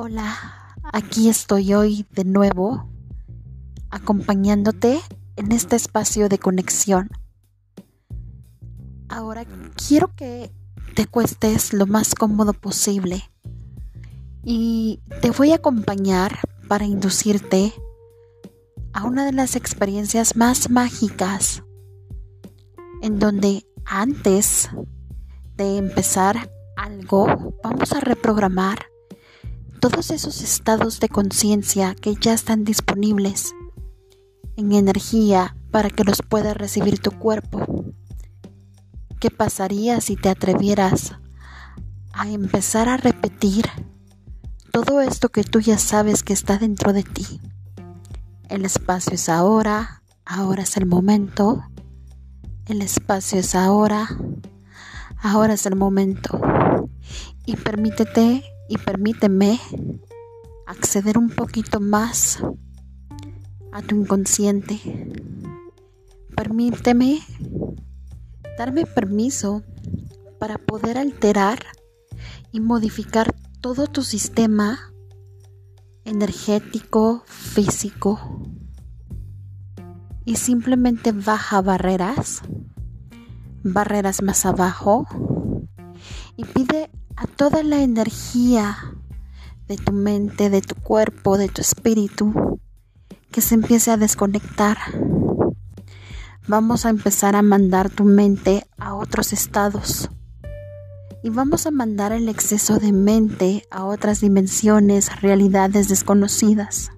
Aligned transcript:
Hola, 0.00 0.76
aquí 0.92 1.28
estoy 1.28 1.74
hoy 1.74 2.06
de 2.12 2.22
nuevo 2.22 2.88
acompañándote 3.90 5.00
en 5.34 5.50
este 5.50 5.74
espacio 5.74 6.28
de 6.28 6.38
conexión. 6.38 7.10
Ahora 9.08 9.44
quiero 9.74 10.14
que 10.14 10.52
te 10.94 11.06
cuestes 11.08 11.72
lo 11.72 11.86
más 11.86 12.14
cómodo 12.14 12.52
posible 12.52 13.28
y 14.44 15.00
te 15.20 15.32
voy 15.32 15.50
a 15.50 15.56
acompañar 15.56 16.38
para 16.68 16.84
inducirte 16.84 17.72
a 18.92 19.02
una 19.04 19.26
de 19.26 19.32
las 19.32 19.56
experiencias 19.56 20.36
más 20.36 20.70
mágicas 20.70 21.64
en 23.02 23.18
donde 23.18 23.66
antes 23.84 24.68
de 25.56 25.76
empezar 25.76 26.52
algo 26.76 27.26
vamos 27.64 27.92
a 27.92 27.98
reprogramar 27.98 28.78
todos 29.78 30.10
esos 30.10 30.42
estados 30.42 31.00
de 31.00 31.08
conciencia 31.08 31.94
que 31.94 32.14
ya 32.14 32.34
están 32.34 32.64
disponibles 32.64 33.54
en 34.56 34.72
energía 34.72 35.56
para 35.70 35.90
que 35.90 36.04
los 36.04 36.22
pueda 36.22 36.54
recibir 36.54 36.98
tu 36.98 37.12
cuerpo. 37.12 37.84
¿Qué 39.20 39.30
pasaría 39.30 40.00
si 40.00 40.16
te 40.16 40.28
atrevieras 40.28 41.14
a 42.12 42.28
empezar 42.28 42.88
a 42.88 42.96
repetir 42.96 43.66
todo 44.72 45.00
esto 45.00 45.28
que 45.28 45.44
tú 45.44 45.60
ya 45.60 45.78
sabes 45.78 46.22
que 46.22 46.32
está 46.32 46.58
dentro 46.58 46.92
de 46.92 47.04
ti? 47.04 47.40
El 48.48 48.64
espacio 48.64 49.14
es 49.14 49.28
ahora, 49.28 50.02
ahora 50.24 50.62
es 50.62 50.76
el 50.76 50.86
momento, 50.86 51.62
el 52.66 52.82
espacio 52.82 53.38
es 53.40 53.54
ahora, 53.54 54.08
ahora 55.22 55.54
es 55.54 55.66
el 55.66 55.76
momento. 55.76 56.40
Y 57.46 57.56
permítete 57.56 58.44
y 58.68 58.78
permíteme 58.78 59.58
acceder 60.66 61.16
un 61.18 61.30
poquito 61.30 61.80
más 61.80 62.42
a 63.72 63.82
tu 63.82 63.96
inconsciente. 63.96 64.78
Permíteme 66.36 67.20
darme 68.58 68.86
permiso 68.86 69.62
para 70.38 70.58
poder 70.58 70.98
alterar 70.98 71.58
y 72.52 72.60
modificar 72.60 73.34
todo 73.60 73.86
tu 73.86 74.02
sistema 74.02 74.92
energético, 76.04 77.22
físico 77.26 78.42
y 80.24 80.36
simplemente 80.36 81.12
baja 81.12 81.62
barreras, 81.62 82.42
barreras 83.62 84.22
más 84.22 84.44
abajo 84.46 85.06
y 86.36 86.44
pide 86.44 86.90
a 87.18 87.26
toda 87.26 87.64
la 87.64 87.82
energía 87.82 88.76
de 89.66 89.76
tu 89.76 89.90
mente, 89.90 90.50
de 90.50 90.62
tu 90.62 90.76
cuerpo, 90.76 91.36
de 91.36 91.48
tu 91.48 91.60
espíritu, 91.60 92.60
que 93.32 93.40
se 93.40 93.56
empiece 93.56 93.90
a 93.90 93.96
desconectar. 93.96 94.78
Vamos 96.46 96.86
a 96.86 96.90
empezar 96.90 97.34
a 97.34 97.42
mandar 97.42 97.90
tu 97.90 98.04
mente 98.04 98.68
a 98.78 98.94
otros 98.94 99.32
estados. 99.32 100.08
Y 101.24 101.30
vamos 101.30 101.66
a 101.66 101.72
mandar 101.72 102.12
el 102.12 102.28
exceso 102.28 102.78
de 102.78 102.92
mente 102.92 103.64
a 103.72 103.84
otras 103.84 104.20
dimensiones, 104.20 105.20
realidades 105.20 105.88
desconocidas. 105.88 106.92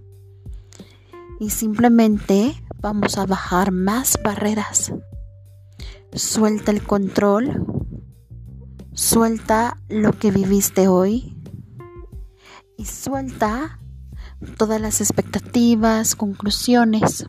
Y 1.38 1.48
simplemente 1.48 2.62
vamos 2.82 3.16
a 3.16 3.24
bajar 3.24 3.72
más 3.72 4.18
barreras. 4.22 4.92
Suelta 6.12 6.72
el 6.72 6.82
control 6.82 7.79
Suelta 8.92 9.78
lo 9.88 10.12
que 10.12 10.30
viviste 10.30 10.88
hoy 10.88 11.36
y 12.76 12.86
suelta 12.86 13.78
todas 14.58 14.80
las 14.80 15.00
expectativas, 15.00 16.16
conclusiones 16.16 17.26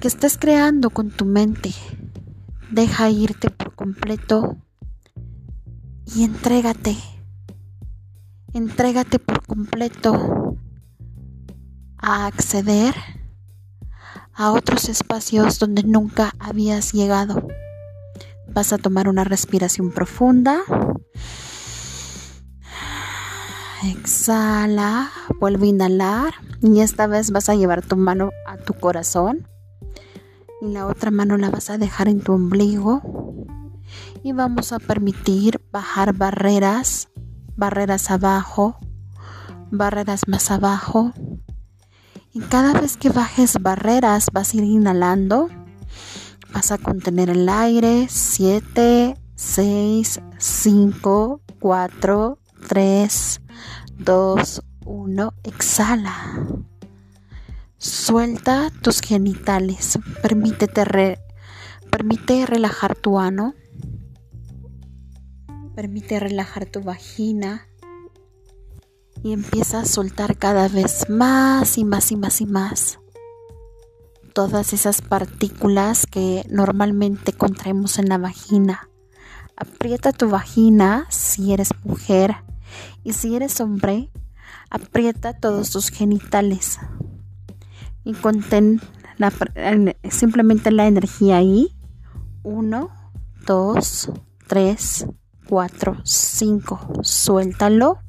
que 0.00 0.08
estés 0.08 0.36
creando 0.36 0.90
con 0.90 1.10
tu 1.10 1.24
mente. 1.24 1.72
Deja 2.70 3.08
irte 3.08 3.50
por 3.50 3.74
completo 3.74 4.56
y 6.14 6.24
entrégate. 6.24 6.96
Entrégate 8.52 9.18
por 9.18 9.46
completo 9.46 10.56
a 11.98 12.26
acceder 12.26 12.94
a 14.32 14.52
otros 14.52 14.88
espacios 14.88 15.58
donde 15.58 15.82
nunca 15.82 16.34
habías 16.38 16.92
llegado. 16.92 17.46
Vas 18.56 18.72
a 18.72 18.78
tomar 18.78 19.06
una 19.06 19.22
respiración 19.22 19.92
profunda. 19.92 20.60
Exhala, 23.84 25.10
vuelve 25.38 25.66
a 25.66 25.68
inhalar 25.68 26.34
y 26.62 26.80
esta 26.80 27.06
vez 27.06 27.32
vas 27.32 27.50
a 27.50 27.54
llevar 27.54 27.84
tu 27.84 27.98
mano 27.98 28.30
a 28.46 28.56
tu 28.56 28.72
corazón 28.72 29.46
y 30.62 30.72
la 30.72 30.86
otra 30.86 31.10
mano 31.10 31.36
la 31.36 31.50
vas 31.50 31.68
a 31.68 31.76
dejar 31.76 32.08
en 32.08 32.22
tu 32.22 32.32
ombligo 32.32 33.02
y 34.22 34.32
vamos 34.32 34.72
a 34.72 34.78
permitir 34.78 35.60
bajar 35.70 36.14
barreras, 36.14 37.10
barreras 37.56 38.10
abajo, 38.10 38.78
barreras 39.70 40.28
más 40.28 40.50
abajo. 40.50 41.12
Y 42.32 42.40
cada 42.40 42.72
vez 42.80 42.96
que 42.96 43.10
bajes 43.10 43.58
barreras 43.60 44.28
vas 44.32 44.54
a 44.54 44.56
ir 44.56 44.64
inhalando 44.64 45.50
Vas 46.56 46.72
a 46.72 46.78
contener 46.78 47.28
el 47.28 47.50
aire. 47.50 48.06
7, 48.08 49.14
6, 49.34 50.20
5, 50.38 51.40
4, 51.60 52.38
3, 52.66 53.40
2, 53.98 54.62
1. 54.86 55.34
Exhala. 55.44 56.16
Suelta 57.76 58.70
tus 58.80 59.02
genitales. 59.02 59.98
Permítete 60.22 61.18
permite 61.90 62.46
relajar 62.46 62.96
tu 62.96 63.18
ano. 63.18 63.52
Permite 65.74 66.20
relajar 66.20 66.64
tu 66.64 66.80
vagina. 66.80 67.68
Y 69.22 69.34
empieza 69.34 69.80
a 69.80 69.84
soltar 69.84 70.38
cada 70.38 70.68
vez 70.68 71.10
más 71.10 71.76
y 71.76 71.84
más 71.84 72.10
y 72.12 72.16
más 72.16 72.40
y 72.40 72.46
más 72.46 72.98
todas 74.36 74.74
esas 74.74 75.00
partículas 75.00 76.06
que 76.06 76.44
normalmente 76.50 77.32
contraemos 77.32 77.98
en 77.98 78.10
la 78.10 78.18
vagina. 78.18 78.90
Aprieta 79.56 80.12
tu 80.12 80.28
vagina 80.28 81.06
si 81.08 81.54
eres 81.54 81.70
mujer 81.84 82.36
y 83.02 83.14
si 83.14 83.34
eres 83.34 83.62
hombre, 83.62 84.10
aprieta 84.68 85.32
todos 85.32 85.70
tus 85.70 85.88
genitales 85.88 86.78
y 88.04 88.12
contén 88.12 88.82
simplemente 90.10 90.70
la 90.70 90.86
energía 90.86 91.38
ahí. 91.38 91.74
1, 92.42 92.90
2, 93.46 94.12
3, 94.48 95.06
4, 95.48 95.96
5. 96.04 96.92
Suéltalo 97.00 98.00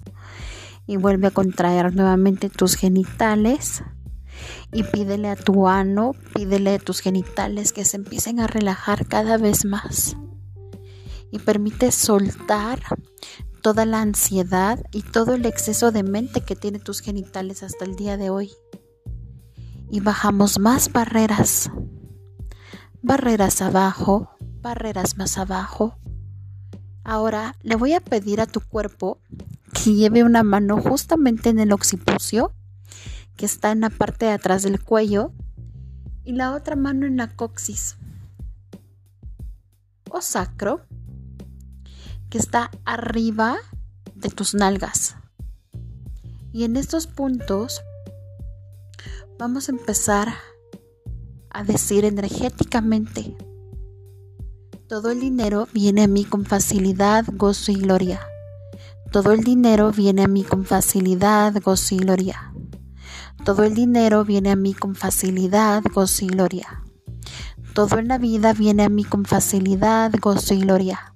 y 0.88 0.97
vuelve 0.97 1.27
a 1.27 1.31
contraer 1.31 1.95
nuevamente 1.95 2.49
tus 2.49 2.75
genitales 2.75 3.81
y 4.72 4.84
pídele 4.84 5.30
a 5.30 5.36
tu 5.36 5.68
ano, 5.68 6.14
pídele 6.34 6.75
a 6.75 6.80
tus 6.80 7.00
genitales 7.00 7.74
que 7.74 7.86
se 7.86 7.98
empiecen 7.98 8.40
a 8.40 8.48
relajar 8.48 9.08
cada 9.08 9.38
vez 9.38 9.66
más. 9.66 10.18
Y 11.31 11.40
permite 11.40 11.92
soltar 11.92 12.80
toda 13.62 13.86
la 13.86 14.02
ansiedad 14.02 14.80
y 14.92 15.02
todo 15.02 15.34
el 15.34 15.46
exceso 15.46 15.92
de 15.92 16.03
mente 16.03 16.42
que 16.42 16.56
tiene 16.56 16.80
tus 16.80 17.02
genitales 17.02 17.64
hasta 17.64 17.86
el 17.86 17.96
día 17.96 18.18
de 18.18 18.30
hoy. 18.30 18.52
Y 19.90 20.00
bajamos 20.00 20.59
más 20.59 20.92
barreras. 20.92 21.69
Barreras 23.02 23.62
abajo, 23.62 24.30
barreras 24.62 25.18
más 25.18 25.38
abajo. 25.38 25.98
Ahora 27.04 27.56
le 27.62 27.75
voy 27.75 27.94
a 27.94 28.01
pedir 28.01 28.42
a 28.42 28.45
tu 28.45 28.60
cuerpo 28.60 29.19
que 29.74 29.94
lleve 29.94 30.24
una 30.24 30.44
mano 30.44 30.81
justamente 30.81 31.50
en 31.50 31.60
el 31.60 31.72
occipucio 31.72 32.54
que 33.38 33.45
está 33.45 33.72
en 33.72 33.81
la 33.81 33.89
parte 33.89 34.25
de 34.25 34.31
atrás 34.31 34.63
del 34.63 34.84
cuello 34.84 35.31
y 36.25 36.34
la 36.34 36.54
otra 36.54 36.75
mano 36.75 37.06
en 37.06 37.18
la 37.18 37.34
coxis 37.36 37.95
o 40.10 40.22
sacro 40.22 40.81
que 42.30 42.38
está 42.38 42.72
arriba 42.84 43.57
de 44.16 44.30
tus 44.30 44.54
nalgas. 44.54 45.16
Y 46.51 46.63
en 46.63 46.75
estos 46.75 47.07
puntos 47.07 47.81
vamos 49.38 49.69
a 49.69 49.72
empezar 49.72 50.33
a 51.50 51.63
decir 51.63 52.04
energéticamente, 52.04 53.36
todo 54.88 55.12
el 55.12 55.19
dinero 55.19 55.68
viene 55.74 56.04
a 56.04 56.07
mí 56.07 56.24
con 56.24 56.45
facilidad, 56.45 57.25
gozo 57.33 57.72
y 57.72 57.75
gloria. 57.75 58.22
Todo 59.12 59.33
el 59.33 59.44
dinero 59.44 59.92
viene 59.92 60.24
a 60.24 60.28
mí 60.28 60.44
con 60.44 60.66
facilidad, 60.66 61.54
gozo 61.62 61.95
y 61.95 62.00
gloria. 62.00 62.54
Todo 63.47 63.63
el 63.63 63.75
dinero 63.75 64.25
viene 64.25 64.51
a 64.51 64.57
mí 64.57 64.73
con 64.73 64.94
facilidad, 64.94 65.81
gozo 65.94 66.25
y 66.25 66.27
gloria. 66.27 66.83
Todo 67.73 67.97
en 67.97 68.09
la 68.09 68.17
vida 68.17 68.51
viene 68.51 68.83
a 68.83 68.89
mí 68.89 69.05
con 69.05 69.23
facilidad, 69.23 70.11
gozo 70.21 70.53
y 70.53 70.59
gloria. 70.59 71.13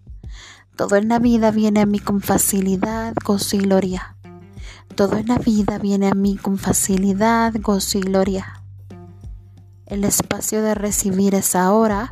Todo 0.78 0.96
en 0.96 1.10
la 1.10 1.20
vida 1.20 1.52
viene 1.52 1.82
a 1.82 1.86
mí 1.86 2.00
con 2.00 2.22
facilidad, 2.22 3.14
gozo 3.26 3.58
y 3.58 3.60
gloria. 3.60 4.16
todo 4.96 5.18
en 5.18 5.28
la 5.28 5.40
vida 5.40 5.78
viene 5.78 6.08
a 6.08 6.14
mí 6.14 6.38
con 6.38 6.58
facilidad, 6.58 7.54
gozo 7.60 7.98
y 7.98 8.02
gloria. 8.02 8.64
El 9.86 10.06
espacio 10.06 10.62
de 10.62 10.74
recibir 10.74 11.36
es 11.36 11.54
ahora 11.54 12.08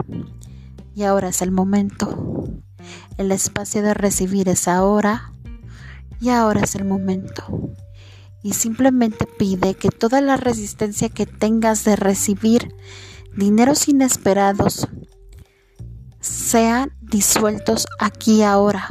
y 0.95 1.03
ahora 1.03 1.29
es 1.29 1.41
el 1.41 1.51
momento. 1.51 2.43
El 3.17 3.31
espacio 3.31 3.81
de 3.81 3.93
recibir 3.93 4.49
es 4.49 4.67
ahora 4.67 5.31
y 6.19 6.27
ahora 6.27 6.59
es 6.59 6.75
el 6.75 6.83
momento. 6.83 7.69
Y 8.41 8.53
simplemente 8.53 9.25
pide 9.25 9.75
que 9.75 9.89
toda 9.89 10.21
la 10.21 10.37
resistencia 10.37 11.09
que 11.09 11.25
tengas 11.25 11.83
de 11.83 11.95
recibir 11.95 12.73
dineros 13.35 13.87
inesperados 13.87 14.87
sean 16.19 16.91
disueltos 17.01 17.87
aquí 17.99 18.43
ahora. 18.43 18.87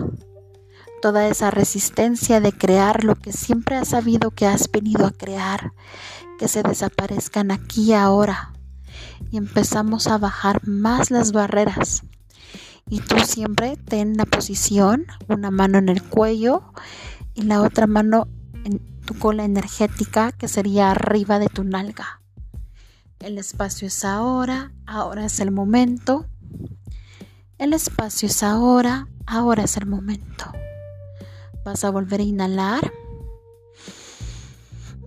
Toda 1.01 1.29
esa 1.29 1.51
resistencia 1.51 2.41
de 2.41 2.53
crear 2.53 3.05
lo 3.05 3.15
que 3.15 3.33
siempre 3.33 3.77
has 3.77 3.89
sabido 3.89 4.31
que 4.31 4.47
has 4.47 4.71
venido 4.71 5.07
a 5.07 5.13
crear, 5.13 5.73
que 6.39 6.49
se 6.49 6.63
desaparezcan 6.63 7.51
aquí 7.51 7.93
ahora. 7.93 8.53
Y 9.31 9.37
empezamos 9.37 10.07
a 10.09 10.19
bajar 10.19 10.67
más 10.67 11.11
las 11.11 11.33
barreras. 11.33 12.03
Y 12.91 13.01
tú 13.01 13.17
siempre 13.25 13.77
ten 13.77 14.17
la 14.17 14.25
posición, 14.25 15.07
una 15.29 15.51
mano 15.51 15.79
en 15.79 15.89
el 15.89 16.03
cuello 16.03 16.73
y 17.35 17.43
la 17.43 17.61
otra 17.61 17.87
mano 17.87 18.29
en 18.65 18.81
tu 19.09 19.19
cola 19.19 19.47
energética 19.47 20.33
que 20.33 20.49
sería 20.49 20.91
arriba 20.91 21.39
de 21.39 21.47
tu 21.47 21.65
nalga. 21.65 22.21
El 23.21 23.39
espacio 23.39 23.89
es 23.89 24.05
ahora, 24.05 24.75
ahora 24.85 25.25
es 25.25 25.41
el 25.41 25.51
momento. 25.51 26.27
El 27.57 27.73
espacio 27.73 28.29
es 28.29 28.43
ahora, 28.43 29.09
ahora 29.25 29.65
es 29.65 29.79
el 29.79 29.87
momento. 29.87 30.53
Vas 31.65 31.85
a 31.85 31.91
volver 31.91 32.21
a 32.21 32.25
inhalar. 32.25 32.93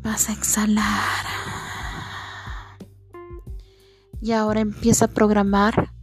Vas 0.02 0.30
a 0.30 0.34
exhalar. 0.34 1.26
Y 4.20 4.32
ahora 4.32 4.62
empieza 4.62 5.06
a 5.06 5.10
programar 5.10 5.94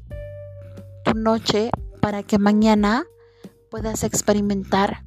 tu 1.05 1.15
noche 1.15 1.73
para 2.01 2.23
que 2.23 2.39
mañana 2.39 3.07
puedas 3.73 4.05
experimentar 4.05 5.03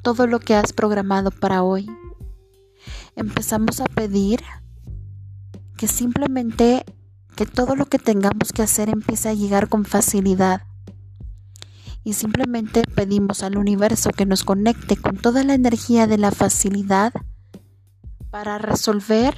todo 0.00 0.26
lo 0.26 0.40
que 0.40 0.54
has 0.54 0.72
programado 0.72 1.30
para 1.30 1.62
hoy. 1.62 1.86
Empezamos 3.18 3.80
a 3.80 3.84
pedir 3.86 4.40
que 5.76 5.88
simplemente 5.88 6.84
que 7.34 7.46
todo 7.46 7.74
lo 7.74 7.86
que 7.86 7.98
tengamos 7.98 8.52
que 8.52 8.62
hacer 8.62 8.88
empiece 8.88 9.28
a 9.28 9.34
llegar 9.34 9.68
con 9.68 9.84
facilidad. 9.84 10.62
Y 12.04 12.12
simplemente 12.12 12.84
pedimos 12.94 13.42
al 13.42 13.58
universo 13.58 14.10
que 14.10 14.24
nos 14.24 14.44
conecte 14.44 14.96
con 14.96 15.16
toda 15.16 15.42
la 15.42 15.54
energía 15.54 16.06
de 16.06 16.16
la 16.16 16.30
facilidad 16.30 17.12
para 18.30 18.56
resolver 18.58 19.34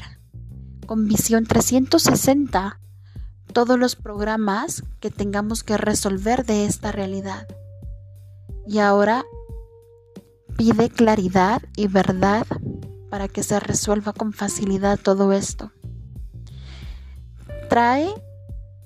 con 0.84 1.08
visión 1.08 1.46
360 1.46 2.78
todos 3.54 3.78
los 3.78 3.96
programas 3.96 4.82
que 5.00 5.10
tengamos 5.10 5.64
que 5.64 5.78
resolver 5.78 6.44
de 6.44 6.66
esta 6.66 6.92
realidad. 6.92 7.48
Y 8.66 8.80
ahora 8.80 9.24
pide 10.58 10.90
claridad 10.90 11.62
y 11.76 11.86
verdad 11.86 12.46
para 13.10 13.28
que 13.28 13.42
se 13.42 13.60
resuelva 13.60 14.12
con 14.12 14.32
facilidad 14.32 14.98
todo 14.98 15.32
esto 15.32 15.72
trae 17.70 18.12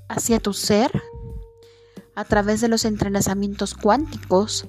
hacia 0.08 0.40
tu 0.40 0.52
ser 0.52 0.90
a 2.14 2.24
través 2.24 2.60
de 2.60 2.68
los 2.68 2.84
entrenamientos 2.84 3.74
cuánticos 3.74 4.68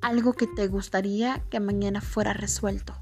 algo 0.00 0.32
que 0.32 0.48
te 0.48 0.66
gustaría 0.66 1.40
que 1.50 1.60
mañana 1.60 2.00
fuera 2.00 2.32
resuelto, 2.32 2.94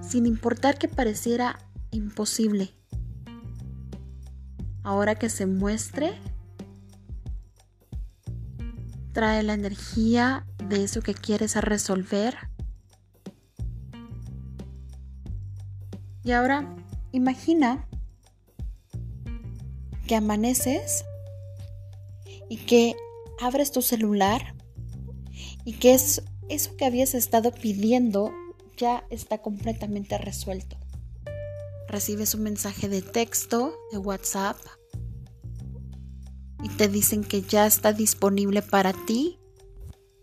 sin 0.00 0.24
importar 0.24 0.78
que 0.78 0.88
pareciera 0.88 1.58
imposible. 1.90 2.74
Ahora 4.82 5.14
que 5.16 5.28
se 5.28 5.44
muestre, 5.46 6.18
trae 9.12 9.42
la 9.42 9.52
energía 9.52 10.46
de 10.68 10.84
eso 10.84 11.02
que 11.02 11.12
quieres 11.12 11.54
resolver. 11.56 12.49
Y 16.24 16.32
ahora 16.32 16.76
imagina 17.12 17.88
que 20.06 20.16
amaneces 20.16 21.04
y 22.48 22.58
que 22.58 22.96
abres 23.40 23.72
tu 23.72 23.80
celular 23.80 24.54
y 25.64 25.74
que 25.74 25.94
es, 25.94 26.22
eso 26.48 26.76
que 26.76 26.84
habías 26.84 27.14
estado 27.14 27.52
pidiendo 27.52 28.32
ya 28.76 29.04
está 29.10 29.38
completamente 29.38 30.18
resuelto. 30.18 30.76
Recibes 31.88 32.34
un 32.34 32.42
mensaje 32.42 32.88
de 32.88 33.02
texto, 33.02 33.74
de 33.92 33.98
WhatsApp, 33.98 34.56
y 36.62 36.68
te 36.68 36.88
dicen 36.88 37.24
que 37.24 37.42
ya 37.42 37.66
está 37.66 37.92
disponible 37.92 38.62
para 38.62 38.92
ti 38.92 39.38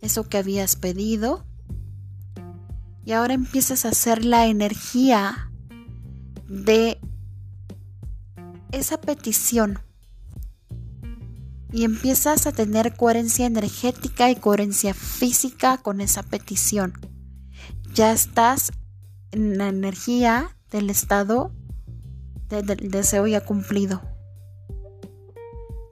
eso 0.02 0.28
que 0.30 0.38
habías 0.38 0.76
pedido. 0.76 1.46
Y 3.06 3.14
ahora 3.14 3.34
empiezas 3.34 3.86
a 3.86 3.90
hacer 3.90 4.26
la 4.26 4.48
energía 4.48 5.47
de 6.48 7.00
esa 8.72 9.00
petición 9.00 9.80
y 11.72 11.84
empiezas 11.84 12.48
a 12.48 12.52
tener 12.52 12.96
coherencia 12.96 13.46
energética 13.46 14.32
y 14.32 14.36
coherencia 14.36 14.94
física 14.94 15.78
con 15.78 16.02
esa 16.02 16.24
petición. 16.24 16.94
Ya 17.94 18.12
estás 18.12 18.72
en 19.32 19.58
la 19.58 19.68
energía 19.68 20.56
del 20.72 20.90
estado 20.90 21.52
del 22.50 22.92
deseo 22.92 23.28
ya 23.28 23.42
cumplido. 23.42 24.02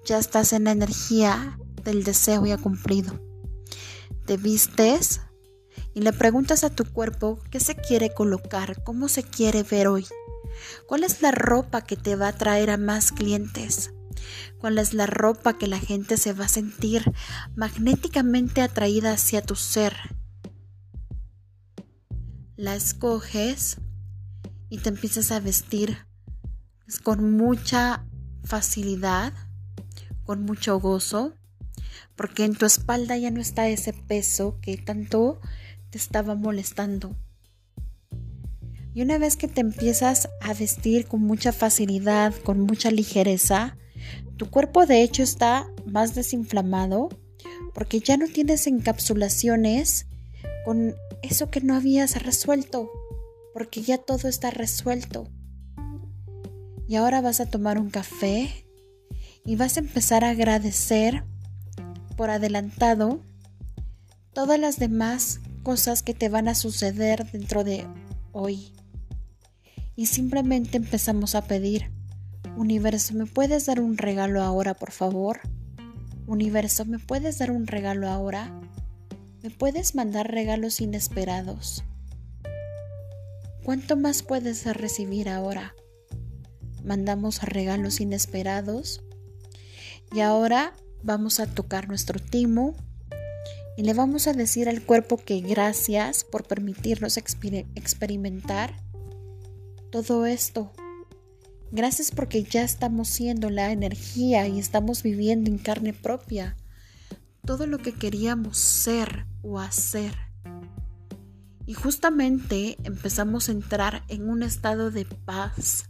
Ya 0.06 0.18
estás 0.18 0.54
en 0.54 0.66
la 0.66 0.72
energía 0.72 1.60
del 1.84 2.04
deseo 2.04 2.46
ya 2.46 2.58
cumplido. 2.58 3.20
Te 4.26 4.38
vistes 4.38 5.22
y 5.94 6.02
le 6.02 6.14
preguntas 6.14 6.64
a 6.64 6.70
tu 6.70 6.86
cuerpo 6.86 7.40
qué 7.52 7.60
se 7.60 7.76
quiere 7.76 8.14
colocar, 8.14 8.82
cómo 8.84 9.10
se 9.10 9.24
quiere 9.24 9.64
ver 9.64 9.88
hoy. 9.88 10.06
¿Cuál 10.88 11.04
es 11.04 11.22
la 11.22 11.32
ropa 11.32 11.84
que 11.84 11.96
te 11.96 12.16
va 12.16 12.30
a 12.30 12.34
traer 12.34 12.70
a 12.70 12.78
más 12.78 13.12
clientes? 13.12 13.94
¿Cuál 14.60 14.78
es 14.78 14.94
la 14.94 15.06
ropa 15.06 15.58
que 15.58 15.68
la 15.68 15.80
gente 15.80 16.18
se 16.18 16.34
va 16.34 16.46
a 16.46 16.50
sentir 16.50 17.12
magnéticamente 17.56 18.62
atraída 18.62 19.14
hacia 19.14 19.42
tu 19.42 19.56
ser? 19.56 19.96
La 22.56 22.76
escoges 22.76 23.78
y 24.70 24.80
te 24.80 24.90
empiezas 24.90 25.32
a 25.32 25.40
vestir 25.40 25.98
con 27.04 27.36
mucha 27.36 28.06
facilidad, 28.44 29.34
con 30.24 30.44
mucho 30.44 30.80
gozo, 30.80 31.34
porque 32.16 32.46
en 32.46 32.56
tu 32.56 32.66
espalda 32.66 33.18
ya 33.18 33.32
no 33.32 33.42
está 33.42 33.68
ese 33.68 33.94
peso 33.94 34.60
que 34.62 34.78
tanto 34.78 35.40
te 35.90 35.98
estaba 35.98 36.36
molestando. 36.36 37.16
Y 38.96 39.02
una 39.02 39.18
vez 39.18 39.36
que 39.36 39.50
te 39.50 39.60
empiezas 39.60 40.30
a 40.40 40.54
vestir 40.54 41.06
con 41.06 41.22
mucha 41.22 41.52
facilidad, 41.52 42.34
con 42.34 42.62
mucha 42.62 42.92
ligereza, 42.92 43.78
tu 44.38 44.50
cuerpo 44.50 44.86
de 44.86 45.04
hecho 45.04 45.22
está 45.22 45.68
más 45.86 46.16
desinflamado 46.16 47.10
porque 47.74 48.00
ya 48.00 48.16
no 48.16 48.26
tienes 48.28 48.68
encapsulaciones 48.68 50.08
con 50.64 50.96
eso 51.24 51.52
que 51.52 51.60
no 51.60 51.76
habías 51.76 52.24
resuelto, 52.24 52.90
porque 53.54 53.82
ya 53.82 53.98
todo 53.98 54.30
está 54.30 54.50
resuelto. 54.50 55.28
Y 56.88 56.96
ahora 56.96 57.20
vas 57.20 57.42
a 57.42 57.48
tomar 57.48 57.78
un 57.78 57.90
café 57.90 58.66
y 59.44 59.58
vas 59.58 59.76
a 59.76 59.82
empezar 59.82 60.24
a 60.24 60.30
agradecer 60.30 61.26
por 62.16 62.30
adelantado 62.30 63.20
todas 64.32 64.58
las 64.58 64.80
demás 64.80 65.42
cosas 65.64 66.02
que 66.02 66.14
te 66.14 66.30
van 66.30 66.48
a 66.48 66.56
suceder 66.56 67.30
dentro 67.30 67.66
de 67.66 67.86
hoy 68.32 68.75
y 69.96 70.08
simplemente 70.08 70.78
empezamos 70.78 71.36
a 71.36 71.44
pedir, 71.44 71.92
Universo, 72.58 73.14
¿me 73.14 73.26
puedes 73.26 73.66
dar 73.66 73.80
un 73.80 73.98
regalo 73.98 74.42
ahora, 74.42 74.74
por 74.74 74.92
favor? 74.92 75.42
Universo, 76.28 76.86
¿me 76.86 77.00
puedes 77.00 77.38
dar 77.38 77.52
un 77.52 77.68
regalo 77.68 78.10
ahora? 78.10 78.62
¿Me 79.44 79.50
puedes 79.50 79.94
mandar 79.94 80.32
regalos 80.32 80.82
inesperados? 80.82 81.84
¿Cuánto 83.64 83.98
más 83.98 84.24
puedes 84.24 84.66
recibir 84.66 85.28
ahora? 85.28 85.76
Mandamos 86.84 87.42
regalos 87.42 88.00
inesperados 88.00 89.04
y 90.16 90.22
ahora 90.22 90.74
vamos 91.04 91.40
a 91.40 91.48
tocar 91.48 91.88
nuestro 91.88 92.20
timo 92.20 92.76
y 93.76 93.84
le 93.84 93.94
vamos 93.94 94.28
a 94.28 94.34
decir 94.34 94.70
al 94.70 94.82
cuerpo 94.82 95.18
que 95.18 95.42
gracias 95.42 96.24
por 96.24 96.48
permitirnos 96.48 97.18
experimentar 97.18 98.85
todo 100.04 100.26
esto. 100.26 100.74
Gracias 101.72 102.12
porque 102.12 102.44
ya 102.44 102.64
estamos 102.64 103.08
siendo 103.08 103.50
la 103.50 103.72
energía 103.72 104.46
y 104.46 104.60
estamos 104.60 105.04
viviendo 105.04 105.50
en 105.50 105.58
carne 105.58 105.94
propia 105.94 106.58
todo 107.46 107.66
lo 107.66 107.78
que 107.78 107.94
queríamos 107.94 108.58
ser 108.58 109.26
o 109.42 109.58
hacer. 109.58 110.14
Y 111.66 111.76
justamente 111.76 112.76
empezamos 112.84 113.48
a 113.48 113.54
entrar 113.54 114.04
en 114.10 114.30
un 114.30 114.44
estado 114.44 114.92
de 114.92 115.06
paz, 115.06 115.86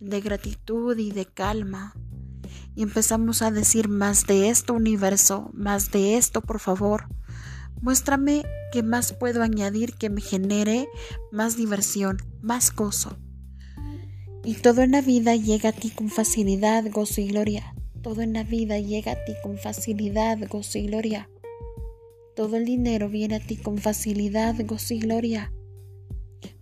de 0.00 0.22
gratitud 0.22 0.96
y 0.96 1.10
de 1.10 1.26
calma. 1.26 1.92
Y 2.74 2.82
empezamos 2.82 3.42
a 3.42 3.50
decir 3.50 3.90
más 3.90 4.26
de 4.26 4.48
esto 4.48 4.72
universo, 4.72 5.50
más 5.52 5.90
de 5.90 6.16
esto 6.16 6.40
por 6.40 6.60
favor. 6.60 7.08
Muéstrame 7.80 8.44
qué 8.72 8.82
más 8.82 9.12
puedo 9.12 9.42
añadir 9.42 9.94
que 9.94 10.10
me 10.10 10.20
genere 10.20 10.88
más 11.30 11.56
diversión, 11.56 12.18
más 12.40 12.74
gozo. 12.74 13.16
Y 14.44 14.54
todo 14.54 14.82
en 14.82 14.92
la 14.92 15.00
vida 15.00 15.36
llega 15.36 15.70
a 15.70 15.72
ti 15.72 15.90
con 15.90 16.08
facilidad, 16.08 16.84
gozo 16.90 17.20
y 17.20 17.28
gloria. 17.28 17.74
Todo 18.02 18.22
en 18.22 18.32
la 18.32 18.42
vida 18.44 18.78
llega 18.78 19.12
a 19.12 19.24
ti 19.24 19.34
con 19.42 19.58
facilidad, 19.58 20.38
gozo 20.48 20.78
y 20.78 20.86
gloria. 20.86 21.28
Todo 22.34 22.56
el 22.56 22.64
dinero 22.64 23.08
viene 23.08 23.36
a 23.36 23.40
ti 23.40 23.56
con 23.56 23.78
facilidad, 23.78 24.54
gozo 24.64 24.94
y 24.94 25.00
gloria. 25.00 25.52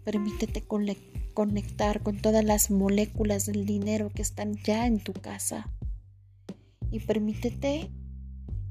Permítete 0.04 0.64
conectar 1.34 2.02
con 2.02 2.18
todas 2.18 2.44
las 2.44 2.70
moléculas 2.70 3.46
del 3.46 3.66
dinero 3.66 4.10
que 4.14 4.22
están 4.22 4.56
ya 4.64 4.86
en 4.86 4.98
tu 4.98 5.12
casa. 5.12 5.70
Y 6.90 7.00
permítete 7.00 7.90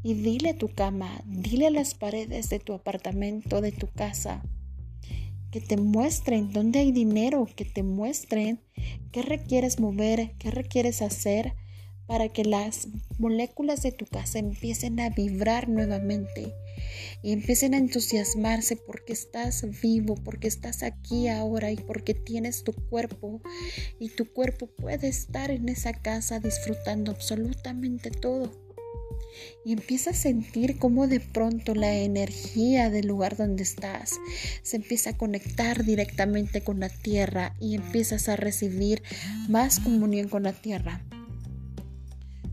y 0.06 0.14
dile 0.14 0.52
a 0.52 0.58
tu 0.60 0.68
cama, 0.68 1.24
dile 1.26 1.66
a 1.66 1.72
las 1.72 1.96
paredes 1.96 2.52
de 2.52 2.60
tu 2.60 2.74
apartamento, 2.74 3.60
de 3.60 3.72
tu 3.72 3.88
casa, 3.88 4.44
que 5.50 5.62
te 5.62 5.78
muestren 5.78 6.54
dónde 6.54 6.78
hay 6.78 6.92
dinero, 6.92 7.48
que 7.56 7.66
te 7.66 7.82
muestren 7.82 8.62
qué 9.12 9.24
requieres 9.24 9.80
mover, 9.80 10.34
qué 10.38 10.52
requieres 10.52 11.02
hacer 11.02 11.56
para 12.06 12.30
que 12.30 12.46
las 12.46 12.88
moléculas 13.18 13.82
de 13.82 13.94
tu 13.94 14.06
casa 14.06 14.38
empiecen 14.38 15.00
a 15.00 15.10
vibrar 15.10 15.70
nuevamente 15.70 16.54
y 17.24 17.32
empiecen 17.32 17.74
a 17.74 17.78
entusiasmarse 17.78 18.76
porque 18.76 19.14
estás 19.14 19.66
vivo, 19.82 20.14
porque 20.24 20.48
estás 20.48 20.84
aquí 20.84 21.30
ahora 21.30 21.72
y 21.72 21.78
porque 21.78 22.14
tienes 22.14 22.64
tu 22.64 22.74
cuerpo 22.74 23.42
y 24.00 24.10
tu 24.10 24.32
cuerpo 24.32 24.68
puede 24.68 25.08
estar 25.08 25.50
en 25.50 25.68
esa 25.68 25.94
casa 25.94 26.40
disfrutando 26.40 27.10
absolutamente 27.10 28.12
todo. 28.12 28.65
Y 29.66 29.74
empieza 29.74 30.12
a 30.12 30.14
sentir 30.14 30.78
cómo 30.78 31.08
de 31.08 31.20
pronto 31.20 31.76
la 31.76 31.94
energía 31.94 32.90
del 32.90 33.08
lugar 33.08 33.36
donde 33.36 33.64
estás 33.64 34.14
se 34.64 34.78
empieza 34.78 35.12
a 35.12 35.18
conectar 35.18 35.84
directamente 35.84 36.62
con 36.62 36.80
la 36.80 36.90
tierra 36.90 37.56
y 37.60 37.76
empiezas 37.76 38.30
a 38.30 38.36
recibir 38.36 39.04
más 39.50 39.80
comunión 39.80 40.30
con 40.30 40.44
la 40.44 40.54
tierra. 40.54 41.04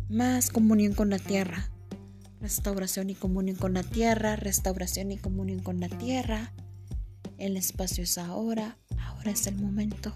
Más 0.09 0.51
comunión 0.51 0.95
con 0.95 1.11
la 1.11 1.19
tierra 1.19 1.73
restauración 2.43 3.09
y 3.09 3.15
comunión 3.15 3.57
con 3.57 3.73
la 3.73 3.85
tierra, 3.85 4.35
restauración 4.35 5.13
y 5.13 5.17
comunión 5.17 5.61
con 5.61 5.79
la 5.79 5.89
tierra. 5.89 6.53
El 7.39 7.57
espacio 7.57 8.03
es 8.03 8.19
ahora, 8.19 8.79
ahora 9.01 9.31
es 9.31 9.47
el 9.47 9.55
momento. 9.55 10.13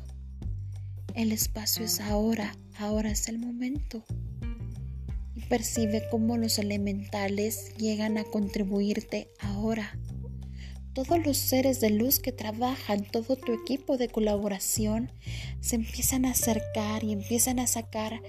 El 1.14 1.30
espacio 1.30 1.84
es 1.84 2.00
ahora, 2.00 2.56
ahora 2.78 3.10
es 3.10 3.28
el 3.28 3.38
momento. 3.38 4.04
Percibe 5.48 6.02
cómo 6.10 6.36
los 6.36 6.58
elementales 6.58 7.72
llegan 7.76 8.18
a 8.18 8.24
contribuirte 8.24 9.30
ahora. 9.38 9.96
Todos 10.92 11.24
los 11.24 11.36
seres 11.36 11.80
de 11.80 11.90
luz 11.90 12.18
que 12.18 12.32
trabajan, 12.32 13.04
todo 13.04 13.36
tu 13.36 13.52
equipo 13.52 13.96
de 13.96 14.08
colaboración, 14.08 15.12
se 15.60 15.76
empiezan 15.76 16.24
a 16.24 16.30
acercar 16.30 17.04
y 17.04 17.12
empiezan 17.12 17.58
a 17.60 17.66
sacar 17.66 18.22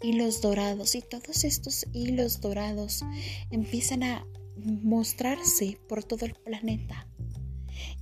hilos 0.00 0.40
dorados. 0.40 0.94
Y 0.94 1.02
todos 1.02 1.44
estos 1.44 1.86
hilos 1.92 2.40
dorados 2.40 3.04
empiezan 3.50 4.04
a 4.04 4.26
mostrarse 4.56 5.78
por 5.88 6.04
todo 6.04 6.24
el 6.24 6.34
planeta. 6.34 7.06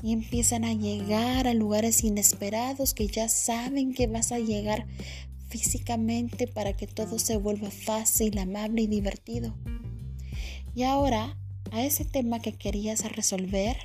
Y 0.03 0.13
empiezan 0.13 0.65
a 0.65 0.75
llegar 0.75 1.49
a 1.49 1.55
lugares 1.55 2.05
inesperados 2.05 2.95
que 2.95 3.07
ya 3.09 3.29
saben 3.29 3.95
que 3.95 4.07
vas 4.07 4.33
a 4.33 4.39
llegar 4.39 4.87
físicamente 5.51 6.47
para 6.47 6.77
que 6.77 6.87
todo 6.87 7.19
se 7.19 7.37
vuelva 7.37 7.71
fácil, 7.71 8.39
amable 8.39 8.83
y 8.83 8.87
divertido. 8.87 9.55
Y 10.75 10.85
ahora, 10.85 11.37
a 11.73 11.85
ese 11.85 12.05
tema 12.05 12.41
que 12.41 12.53
querías 12.53 13.05
resolver, 13.13 13.77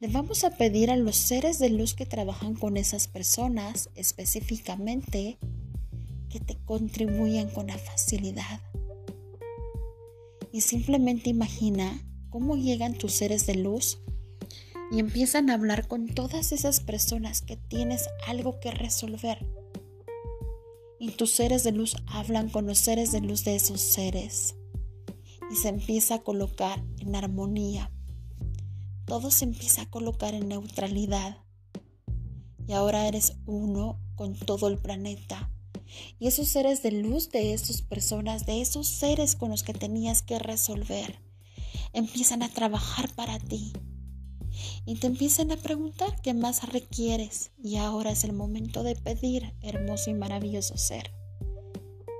le 0.00 0.08
vamos 0.08 0.44
a 0.44 0.50
pedir 0.50 0.90
a 0.90 0.96
los 0.96 1.16
seres 1.16 1.58
de 1.58 1.70
luz 1.70 1.94
que 1.94 2.06
trabajan 2.06 2.54
con 2.54 2.76
esas 2.76 3.08
personas 3.08 3.88
específicamente 3.94 5.38
que 6.28 6.40
te 6.40 6.58
contribuyan 6.64 7.48
con 7.48 7.68
la 7.68 7.78
facilidad. 7.78 8.60
Y 10.52 10.60
simplemente 10.60 11.30
imagina 11.30 12.02
cómo 12.28 12.56
llegan 12.56 12.94
tus 12.94 13.12
seres 13.12 13.46
de 13.46 13.54
luz 13.54 14.00
y 14.90 14.98
empiezan 14.98 15.48
a 15.48 15.54
hablar 15.54 15.88
con 15.88 16.08
todas 16.08 16.52
esas 16.52 16.80
personas 16.80 17.40
que 17.40 17.56
tienes 17.56 18.08
algo 18.26 18.60
que 18.60 18.70
resolver. 18.70 19.61
Y 21.02 21.10
tus 21.10 21.32
seres 21.32 21.64
de 21.64 21.72
luz 21.72 21.96
hablan 22.06 22.48
con 22.48 22.66
los 22.66 22.78
seres 22.78 23.12
de 23.12 23.20
luz 23.20 23.44
de 23.44 23.56
esos 23.56 23.80
seres. 23.80 24.54
Y 25.50 25.56
se 25.56 25.68
empieza 25.68 26.14
a 26.14 26.22
colocar 26.22 26.82
en 27.00 27.14
armonía 27.14 27.90
todo 29.12 29.30
se 29.30 29.44
empieza 29.44 29.82
a 29.82 29.90
colocar 29.90 30.32
en 30.32 30.48
neutralidad. 30.48 31.36
Y 32.66 32.72
ahora 32.72 33.06
eres 33.06 33.34
uno 33.44 34.00
con 34.14 34.34
todo 34.34 34.68
el 34.68 34.78
planeta. 34.78 35.50
Y 36.18 36.28
esos 36.28 36.48
seres 36.48 36.82
de 36.82 36.92
luz 36.92 37.28
de 37.30 37.52
esas 37.52 37.82
personas, 37.82 38.46
de 38.46 38.62
esos 38.62 38.86
seres 38.86 39.36
con 39.36 39.50
los 39.50 39.62
que 39.62 39.74
tenías 39.74 40.22
que 40.22 40.38
resolver, 40.38 41.20
empiezan 41.92 42.42
a 42.42 42.48
trabajar 42.48 43.14
para 43.14 43.38
ti. 43.38 43.74
Y 44.84 44.96
te 44.96 45.06
empiezan 45.06 45.52
a 45.52 45.56
preguntar 45.56 46.20
qué 46.22 46.34
más 46.34 46.68
requieres. 46.72 47.50
Y 47.62 47.76
ahora 47.76 48.10
es 48.10 48.24
el 48.24 48.32
momento 48.32 48.82
de 48.82 48.96
pedir, 48.96 49.54
hermoso 49.62 50.10
y 50.10 50.14
maravilloso 50.14 50.76
ser. 50.76 51.12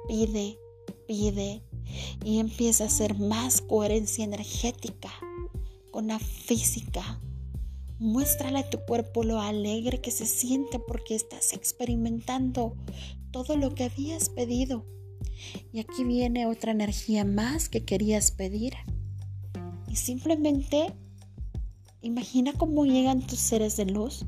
Pide, 0.08 0.58
pide 1.06 1.62
y 2.24 2.38
empieza 2.38 2.84
a 2.84 2.86
hacer 2.88 3.18
más 3.18 3.60
coherencia 3.60 4.24
energética 4.24 5.10
con 5.90 6.08
la 6.08 6.18
física. 6.18 7.20
Muéstrale 7.98 8.58
a 8.58 8.70
tu 8.70 8.78
cuerpo 8.80 9.22
lo 9.22 9.40
alegre 9.40 10.00
que 10.00 10.10
se 10.10 10.26
siente 10.26 10.78
porque 10.80 11.14
estás 11.14 11.52
experimentando 11.52 12.74
todo 13.30 13.56
lo 13.56 13.74
que 13.74 13.84
habías 13.84 14.28
pedido. 14.28 14.84
Y 15.72 15.80
aquí 15.80 16.04
viene 16.04 16.46
otra 16.46 16.72
energía 16.72 17.24
más 17.24 17.68
que 17.68 17.84
querías 17.84 18.32
pedir. 18.32 18.74
Y 19.88 19.96
simplemente 19.96 20.92
imagina 22.02 22.52
cómo 22.52 22.84
llegan 22.84 23.26
tus 23.26 23.38
seres 23.38 23.76
de 23.76 23.86
luz 23.86 24.26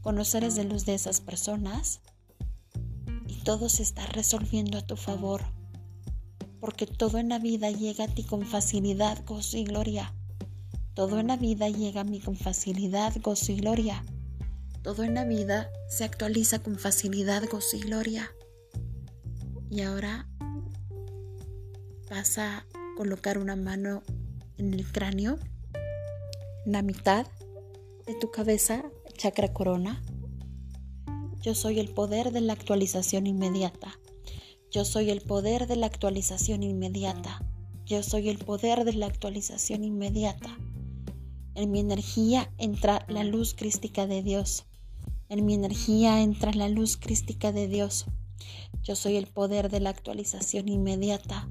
con 0.00 0.16
los 0.16 0.28
seres 0.28 0.56
de 0.56 0.64
luz 0.64 0.86
de 0.86 0.94
esas 0.94 1.20
personas 1.20 2.00
y 3.26 3.42
todo 3.44 3.68
se 3.68 3.82
está 3.82 4.06
resolviendo 4.06 4.78
a 4.78 4.86
tu 4.86 4.96
favor. 4.96 5.42
Porque 6.60 6.86
todo 6.86 7.18
en 7.18 7.28
la 7.28 7.38
vida 7.38 7.70
llega 7.70 8.04
a 8.04 8.08
ti 8.08 8.24
con 8.24 8.44
facilidad, 8.44 9.24
gozo 9.26 9.58
y 9.58 9.64
gloria. 9.64 10.14
Todo 10.94 11.20
en 11.20 11.28
la 11.28 11.36
vida 11.36 11.68
llega 11.68 12.00
a 12.00 12.04
mí 12.04 12.20
con 12.20 12.36
facilidad, 12.36 13.14
gozo 13.22 13.52
y 13.52 13.56
gloria. 13.56 14.04
Todo 14.82 15.04
en 15.04 15.14
la 15.14 15.24
vida 15.24 15.68
se 15.88 16.04
actualiza 16.04 16.60
con 16.60 16.78
facilidad, 16.78 17.44
gozo 17.48 17.76
y 17.76 17.80
gloria. 17.80 18.30
Y 19.70 19.82
ahora 19.82 20.26
vas 22.10 22.38
a 22.38 22.66
colocar 22.96 23.38
una 23.38 23.54
mano 23.54 24.02
en 24.56 24.74
el 24.74 24.90
cráneo, 24.90 25.38
la 26.68 26.82
mitad 26.82 27.26
de 28.04 28.14
tu 28.14 28.30
cabeza, 28.30 28.84
chakra 29.16 29.54
corona. 29.54 30.04
Yo 31.40 31.54
soy 31.54 31.80
el 31.80 31.88
poder 31.88 32.30
de 32.30 32.42
la 32.42 32.52
actualización 32.52 33.26
inmediata. 33.26 33.98
Yo 34.70 34.84
soy 34.84 35.08
el 35.08 35.22
poder 35.22 35.66
de 35.66 35.76
la 35.76 35.86
actualización 35.86 36.62
inmediata. 36.62 37.42
Yo 37.86 38.02
soy 38.02 38.28
el 38.28 38.36
poder 38.36 38.84
de 38.84 38.92
la 38.92 39.06
actualización 39.06 39.82
inmediata. 39.82 40.58
En 41.54 41.70
mi 41.70 41.80
energía 41.80 42.52
entra 42.58 43.06
la 43.08 43.24
luz 43.24 43.54
crística 43.54 44.06
de 44.06 44.22
Dios. 44.22 44.66
En 45.30 45.46
mi 45.46 45.54
energía 45.54 46.20
entra 46.20 46.52
la 46.52 46.68
luz 46.68 46.98
crística 46.98 47.50
de 47.50 47.66
Dios. 47.66 48.04
Yo 48.82 48.94
soy 48.94 49.16
el 49.16 49.26
poder 49.26 49.70
de 49.70 49.80
la 49.80 49.88
actualización 49.88 50.68
inmediata. 50.68 51.48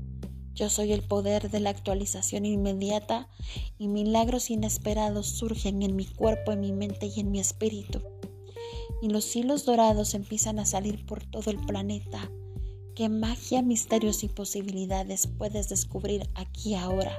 Yo 0.57 0.71
soy 0.71 0.91
el 0.91 1.03
poder 1.03 1.51
de 1.51 1.59
la 1.59 1.69
actualización 1.69 2.43
inmediata 2.43 3.29
y 3.77 3.89
milagros 3.89 4.49
inesperados 4.49 5.27
surgen 5.27 5.83
en 5.83 5.95
mi 5.95 6.05
cuerpo, 6.05 6.51
en 6.51 6.61
mi 6.61 6.71
mente 6.71 7.11
y 7.15 7.19
en 7.19 7.29
mi 7.29 7.39
espíritu. 7.39 8.01
Y 9.03 9.09
los 9.09 9.35
hilos 9.35 9.65
dorados 9.65 10.15
empiezan 10.15 10.57
a 10.57 10.65
salir 10.65 11.05
por 11.05 11.23
todo 11.23 11.51
el 11.51 11.63
planeta. 11.63 12.31
¿Qué 12.95 13.07
magia, 13.07 13.61
misterios 13.61 14.23
y 14.23 14.29
posibilidades 14.29 15.27
puedes 15.27 15.69
descubrir 15.69 16.27
aquí 16.33 16.73
ahora? 16.73 17.15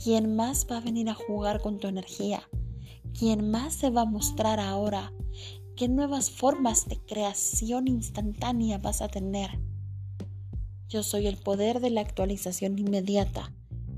¿Quién 0.00 0.36
más 0.36 0.68
va 0.70 0.76
a 0.76 0.80
venir 0.80 1.10
a 1.10 1.14
jugar 1.14 1.60
con 1.60 1.80
tu 1.80 1.88
energía? 1.88 2.48
¿Quién 3.18 3.50
más 3.50 3.74
se 3.74 3.90
va 3.90 4.02
a 4.02 4.06
mostrar 4.06 4.60
ahora? 4.60 5.12
¿Qué 5.74 5.88
nuevas 5.88 6.30
formas 6.30 6.86
de 6.86 7.00
creación 7.00 7.88
instantánea 7.88 8.78
vas 8.78 9.02
a 9.02 9.08
tener? 9.08 9.63
Yo 10.88 11.02
soy 11.02 11.26
el 11.26 11.36
poder 11.36 11.80
de 11.80 11.90
la 11.90 12.00
actualización 12.00 12.78
inmediata. 12.78 13.52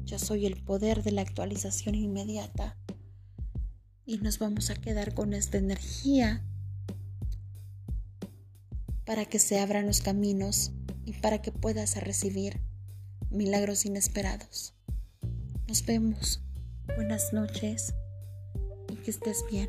Yo 0.05 0.19
soy 0.19 0.47
el 0.47 0.63
poder 0.63 1.03
de 1.03 1.13
la 1.13 1.23
actualización 1.23 1.95
inmediata. 1.95 2.77
y 4.09 4.19
nos 4.19 4.39
vamos 4.39 4.71
a 4.71 4.77
quedar 4.77 5.15
con 5.15 5.35
esta 5.35 5.59
energía 5.59 6.45
para 9.05 9.25
que 9.25 9.41
se 9.41 9.59
abran 9.59 9.87
los 9.87 10.01
caminos 10.01 10.71
y 11.05 11.15
para 11.15 11.43
que 11.43 11.51
puedas 11.51 11.97
recibir 12.01 12.61
milagros 13.31 13.85
inesperados. 13.85 14.75
Nos 15.67 15.85
vemos. 15.85 16.41
Buenas 16.95 17.33
noches 17.33 17.95
y 18.93 18.97
que 18.97 19.11
estés 19.11 19.45
bien. 19.51 19.69